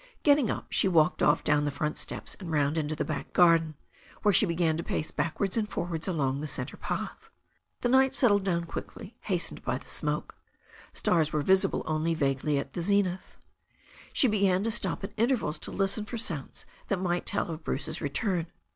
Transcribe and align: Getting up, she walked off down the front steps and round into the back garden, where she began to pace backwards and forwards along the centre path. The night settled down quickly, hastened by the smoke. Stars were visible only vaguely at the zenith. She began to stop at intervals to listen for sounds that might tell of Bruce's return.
Getting 0.23 0.49
up, 0.49 0.65
she 0.71 0.87
walked 0.87 1.21
off 1.21 1.43
down 1.43 1.63
the 1.63 1.69
front 1.69 1.99
steps 1.99 2.35
and 2.39 2.51
round 2.51 2.75
into 2.75 2.95
the 2.95 3.05
back 3.05 3.33
garden, 3.33 3.75
where 4.23 4.33
she 4.33 4.47
began 4.47 4.75
to 4.77 4.83
pace 4.83 5.11
backwards 5.11 5.57
and 5.57 5.69
forwards 5.69 6.07
along 6.07 6.41
the 6.41 6.47
centre 6.47 6.75
path. 6.75 7.29
The 7.81 7.89
night 7.89 8.15
settled 8.15 8.43
down 8.43 8.63
quickly, 8.63 9.15
hastened 9.19 9.61
by 9.61 9.77
the 9.77 9.87
smoke. 9.87 10.33
Stars 10.91 11.31
were 11.31 11.43
visible 11.43 11.83
only 11.85 12.15
vaguely 12.15 12.57
at 12.57 12.73
the 12.73 12.81
zenith. 12.81 13.37
She 14.11 14.27
began 14.27 14.63
to 14.63 14.71
stop 14.71 15.03
at 15.03 15.13
intervals 15.17 15.59
to 15.59 15.71
listen 15.71 16.05
for 16.05 16.17
sounds 16.17 16.65
that 16.87 16.97
might 16.99 17.27
tell 17.27 17.51
of 17.51 17.63
Bruce's 17.63 18.01
return. 18.01 18.47